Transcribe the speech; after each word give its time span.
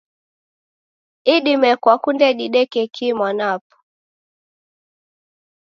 Idime 1.35 1.69
kwakunde 1.81 2.27
dideke 2.39 2.81
kii 2.95 3.13
mwanapo? 3.19 3.77